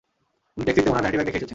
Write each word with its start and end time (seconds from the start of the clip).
উনি 0.55 0.63
ট্যাক্সিতে 0.65 0.89
উনার 0.91 1.01
ভ্যানিটি 1.03 1.17
ব্যাগটা 1.17 1.29
রেখে 1.29 1.37
এসেছেন! 1.39 1.49